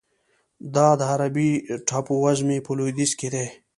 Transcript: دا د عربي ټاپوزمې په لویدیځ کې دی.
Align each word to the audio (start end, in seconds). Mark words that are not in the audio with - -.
دا 0.75 0.87
د 0.99 1.01
عربي 1.11 1.49
ټاپوزمې 1.87 2.57
په 2.65 2.71
لویدیځ 2.77 3.11
کې 3.19 3.27
دی. 3.33 3.47